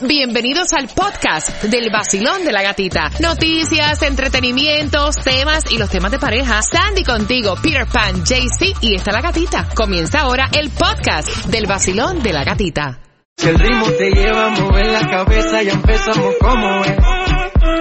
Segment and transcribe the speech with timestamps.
[0.00, 3.10] Bienvenidos al podcast del vacilón de la gatita.
[3.20, 6.62] Noticias, entretenimientos, temas y los temas de pareja.
[6.62, 9.68] Sandy contigo, Peter Pan, JC y está la gatita.
[9.74, 12.98] Comienza ahora el podcast del vacilón de la gatita.
[13.36, 16.96] Si el ritmo te lleva a mover la cabeza, ya empezamos como es.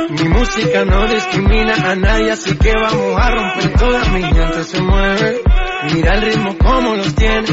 [0.09, 4.81] Mi música no discrimina a nadie, así que vamos a romper toda mi gente se
[4.81, 5.41] mueve.
[5.93, 7.47] Mira el ritmo como los tiene,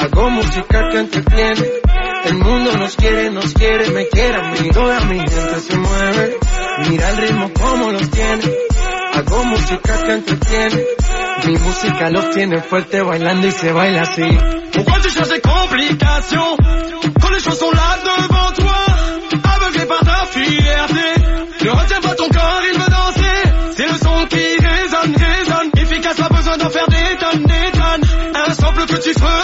[0.00, 1.84] hago música que entretiene.
[2.26, 6.38] El mundo nos quiere, nos quiere, me quiere a mí, toda mi gente se mueve.
[6.88, 8.44] Mira el ritmo como los tiene,
[9.14, 10.84] hago música que entretiene.
[11.46, 14.22] Mi música los tiene fuerte bailando y se baila así.
[14.72, 16.56] Pourquoi tu cherches des complications?
[17.20, 18.74] Quand les choses sont là devant toi
[19.54, 21.22] Aveuglé par ta fierté
[21.64, 23.42] Ne retiens pas ton corps, il veut danser
[23.76, 28.04] C'est le son qui résonne, résonne Efficace, pas besoin d'en faire des tonnes, des tonnes
[28.34, 29.43] Un sample que tu fredonnes,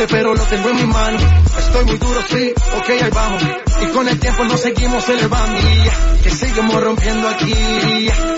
[0.00, 1.18] grande, pero lo tengo en mi mano.
[1.58, 3.42] Estoy muy duro, sí, ok, ahí vamos.
[3.82, 5.58] Y con el tiempo nos seguimos elevando.
[5.58, 7.54] Y que seguimos rompiendo aquí.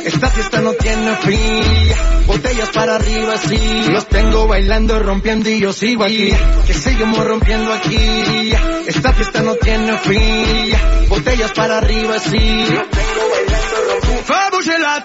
[0.04, 2.27] Esta fiesta no tiene fin.
[2.27, 3.84] Botellas para arriba, sí.
[3.88, 6.32] Los tengo bailando, rompiendo y yo sigo aquí.
[6.66, 8.52] Que seguimos rompiendo aquí.
[8.86, 10.74] Esta fiesta no tiene fin.
[11.08, 12.66] Botellas para arriba, sí.
[12.70, 14.78] Los tengo bailando, rompiendo.
[14.78, 15.04] La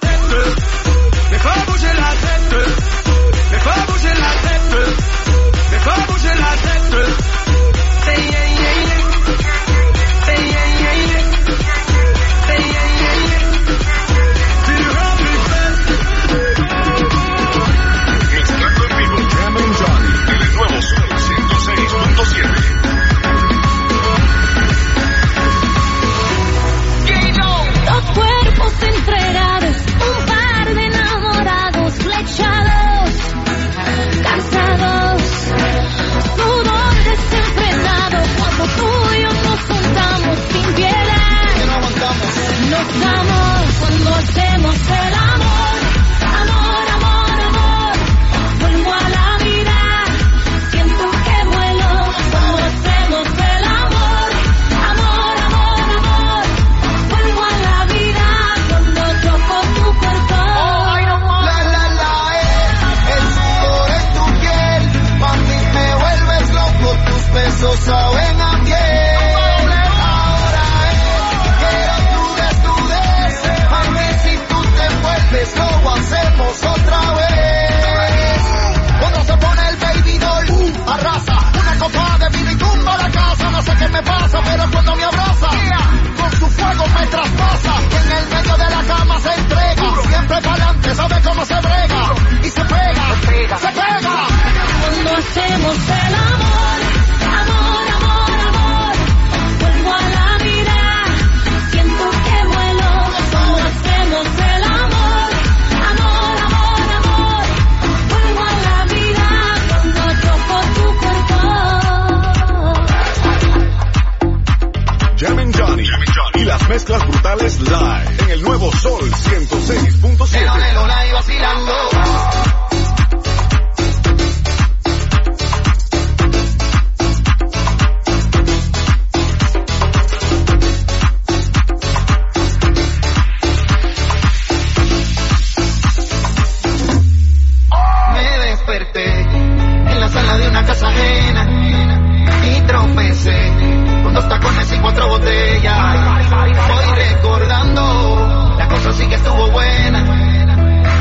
[145.27, 146.19] botella.
[146.67, 149.99] Voy recordando, la cosa sí que estuvo buena.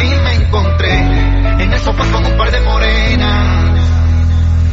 [0.01, 0.93] Y me encontré
[1.63, 3.81] en el sofá con un par de morenas.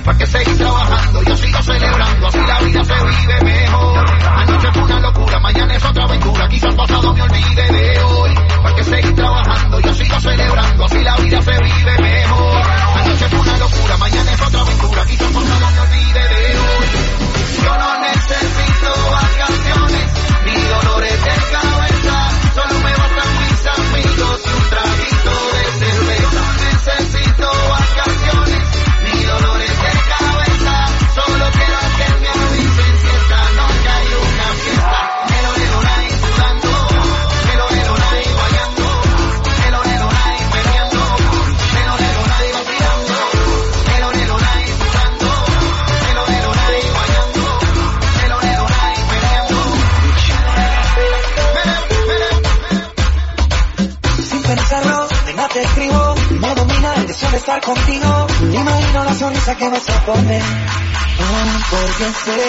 [0.03, 4.05] Pa' que seguir trabajando, yo sigo celebrando, así la vida se vive mejor.
[4.37, 7.72] Anoche fue una locura, mañana es otra aventura, quizás pasado me olvide.
[59.15, 60.41] Sonrisa que vas a poner.
[60.41, 62.39] Oh, porque sé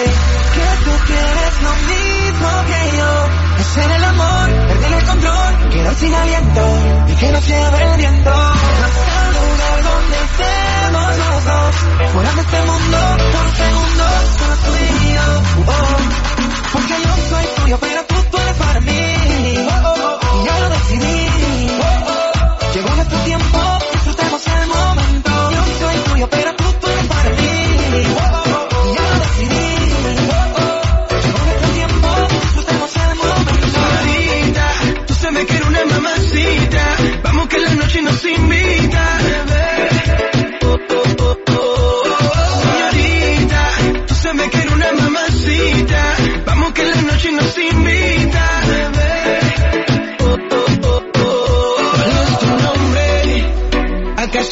[0.55, 3.11] que tú quieres lo mismo que yo.
[3.59, 6.61] Hacer el amor, perder el control, quedar sin aliento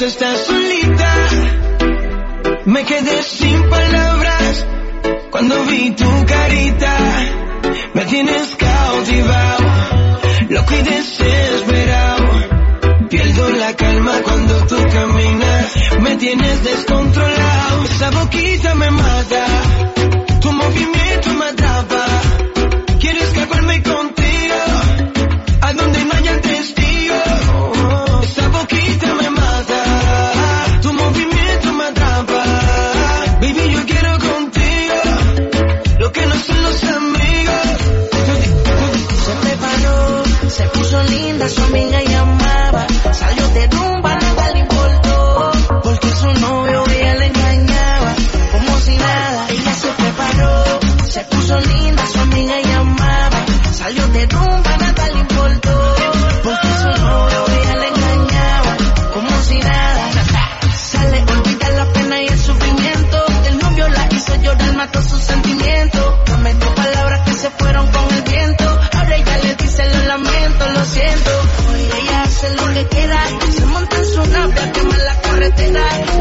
[0.06, 1.16] estás solita?
[2.66, 4.66] Me quedé sin palabras
[5.32, 6.98] cuando vi tu carita.
[7.94, 9.66] Me tienes cautivado,
[10.50, 12.24] loco y desesperado.
[13.10, 17.84] Pierdo la calma cuando tú caminas, me tienes descontrolado.
[17.86, 19.46] Esa boquita me mata,
[70.86, 71.32] siento.
[71.98, 73.26] Ella hace lo que quiera.
[73.52, 76.13] Se monta en su nave a quemar la carretera.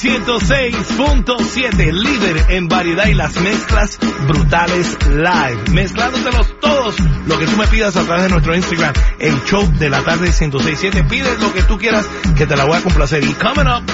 [0.00, 5.70] 106.7, líder en variedad y las mezclas brutales live.
[5.72, 9.90] Mezclándotelos todos lo que tú me pidas a través de nuestro Instagram, el show de
[9.90, 11.06] la tarde 106.7.
[11.06, 13.22] Pides lo que tú quieras que te la voy a complacer.
[13.24, 13.84] Y coming up,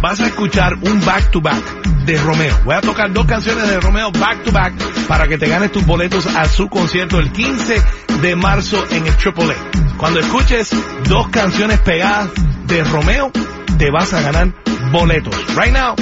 [0.00, 1.60] vas a escuchar un back to back
[2.04, 2.56] de Romeo.
[2.64, 4.72] Voy a tocar dos canciones de Romeo back to back
[5.08, 7.82] para que te ganes tus boletos a su concierto el 15
[8.22, 9.56] de marzo en el Triple.
[9.96, 10.70] Cuando escuches
[11.08, 12.28] dos canciones pegadas
[12.68, 13.32] de Romeo,
[13.78, 14.52] te vas a ganar
[14.90, 15.34] boletos.
[15.56, 15.94] Right now,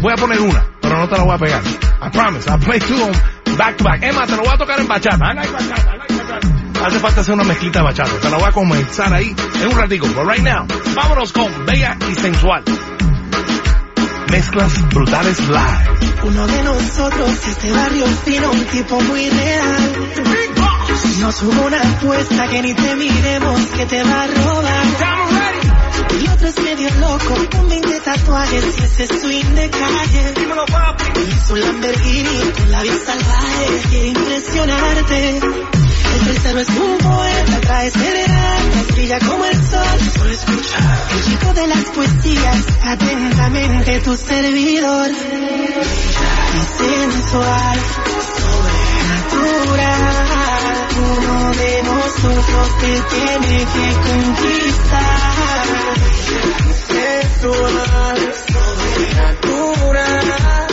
[0.00, 1.62] voy a poner una, pero no te la voy a pegar.
[2.02, 3.12] I promise, I'll play two 'em
[3.56, 4.02] back to back.
[4.02, 5.16] Emma, te lo voy a tocar en bachata.
[5.16, 6.86] I like bachata, I like bachata.
[6.86, 8.10] Hace falta hacer una mezclita de bachata.
[8.20, 10.06] Te la voy a comenzar ahí en un ratico.
[10.08, 12.64] But right now, vámonos con Bella y Sensual.
[14.30, 16.10] Mezclas brutales live.
[16.22, 19.92] Uno de nosotros, este barrio fino, un tipo muy real.
[21.20, 25.49] Nos hubo una apuesta que ni te miremos que te va a robar.
[26.18, 30.34] Y otro es medio loco, con 20 tatuajes y ese swing de calle.
[31.16, 35.40] Y su Lamborghini con la vida salvaje quiere impresionarte.
[36.12, 40.00] El tercero es un poeta, trae serenatas, brilla como el sol.
[40.14, 40.98] Solo escucha.
[41.12, 45.10] El chico de las poesías, atentamente tu servidor.
[45.10, 47.78] Y sensual,
[49.30, 50.10] sobrenatural.
[51.00, 51.79] Uno de
[52.40, 55.24] nosotros te tiene que conquistar.
[56.88, 58.18] Sensual,
[59.34, 60.68] sobrenatural.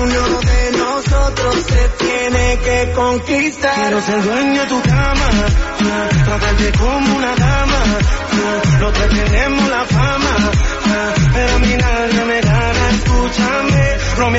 [0.00, 3.74] Uno de nosotros se tiene que conquistar.
[3.74, 5.28] Quiero ser dueño de tu cama,
[6.24, 7.84] tratarte como una dama.
[8.80, 10.36] No te tenemos la fama,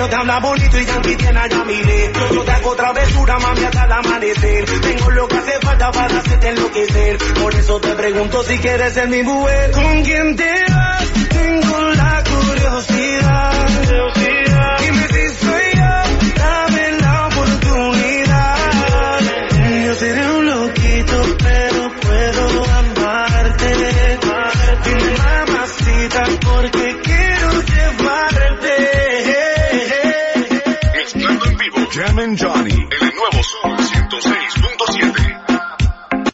[0.01, 2.29] me te habla bonito y Yankee tiene allá mi letra.
[2.32, 4.65] Yo te hago travesura, mami, hasta el amanecer.
[4.82, 7.18] Tengo lo que hace falta para hacerte enloquecer.
[7.41, 9.72] Por eso te pregunto si quieres ser mi mujer.
[9.72, 11.12] ¿Con quién te vas?
[11.29, 14.19] Tengo la curiosidad.